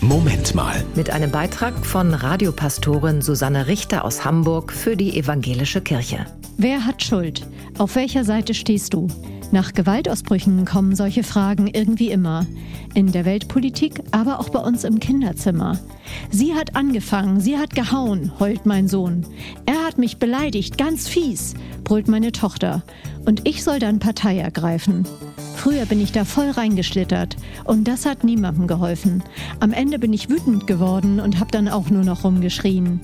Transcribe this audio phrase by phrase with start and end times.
[0.00, 0.84] Moment mal.
[0.94, 6.24] Mit einem Beitrag von Radiopastorin Susanne Richter aus Hamburg für die Evangelische Kirche.
[6.56, 7.44] Wer hat Schuld?
[7.78, 9.08] Auf welcher Seite stehst du?
[9.50, 12.46] Nach Gewaltausbrüchen kommen solche Fragen irgendwie immer.
[12.92, 15.78] In der Weltpolitik, aber auch bei uns im Kinderzimmer.
[16.30, 19.24] Sie hat angefangen, sie hat gehauen, heult mein Sohn.
[19.64, 22.82] Er hat mich beleidigt, ganz fies, brüllt meine Tochter.
[23.24, 25.06] Und ich soll dann Partei ergreifen.
[25.56, 29.24] Früher bin ich da voll reingeschlittert und das hat niemandem geholfen.
[29.60, 33.00] Am Ende bin ich wütend geworden und habe dann auch nur noch rumgeschrien.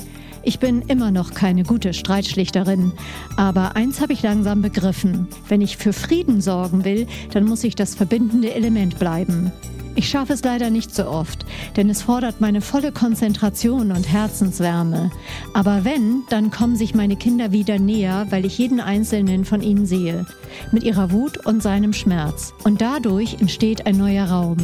[0.47, 2.93] Ich bin immer noch keine gute Streitschlichterin,
[3.37, 5.27] aber eins habe ich langsam begriffen.
[5.49, 9.53] Wenn ich für Frieden sorgen will, dann muss ich das verbindende Element bleiben.
[9.97, 15.11] Ich schaffe es leider nicht so oft, denn es fordert meine volle Konzentration und Herzenswärme.
[15.55, 19.87] Aber wenn, dann kommen sich meine Kinder wieder näher, weil ich jeden einzelnen von ihnen
[19.87, 20.27] sehe,
[20.73, 22.53] mit ihrer Wut und seinem Schmerz.
[22.65, 24.59] Und dadurch entsteht ein neuer Raum.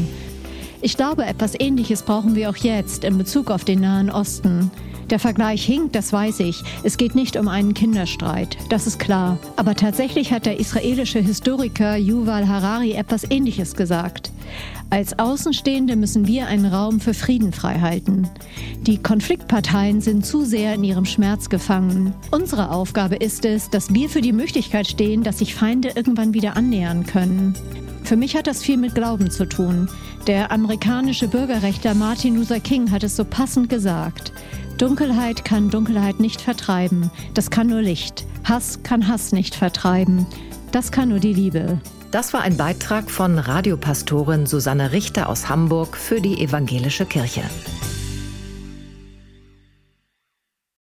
[0.83, 4.71] Ich glaube, etwas Ähnliches brauchen wir auch jetzt in Bezug auf den Nahen Osten.
[5.11, 6.63] Der Vergleich hinkt, das weiß ich.
[6.85, 9.39] Es geht nicht um einen Kinderstreit, das ist klar.
[9.57, 14.31] Aber tatsächlich hat der israelische Historiker Yuval Harari etwas Ähnliches gesagt.
[14.89, 18.29] Als Außenstehende müssen wir einen Raum für Frieden freihalten.
[18.83, 22.15] Die Konfliktparteien sind zu sehr in ihrem Schmerz gefangen.
[22.31, 26.57] Unsere Aufgabe ist es, dass wir für die Möglichkeit stehen, dass sich Feinde irgendwann wieder
[26.57, 27.55] annähern können.
[28.05, 29.89] Für mich hat das viel mit Glauben zu tun.
[30.27, 34.33] Der amerikanische Bürgerrechtler Martin Luther King hat es so passend gesagt.
[34.81, 37.11] Dunkelheit kann Dunkelheit nicht vertreiben.
[37.35, 38.25] Das kann nur Licht.
[38.45, 40.27] Hass kann Hass nicht vertreiben.
[40.73, 41.79] Das kann nur die Liebe.
[42.13, 47.43] Das war ein Beitrag von Radiopastorin Susanne Richter aus Hamburg für die Evangelische Kirche.